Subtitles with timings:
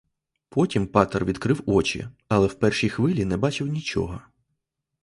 [0.49, 4.21] Потім патер відкрив очі, але в першій хвилі не бачив нічого.